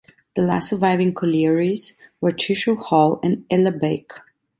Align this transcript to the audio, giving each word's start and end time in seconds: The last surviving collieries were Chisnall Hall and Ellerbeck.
The 0.35 0.41
last 0.41 0.67
surviving 0.69 1.13
collieries 1.13 1.95
were 2.21 2.31
Chisnall 2.31 2.81
Hall 2.81 3.19
and 3.21 3.47
Ellerbeck. 3.49 4.13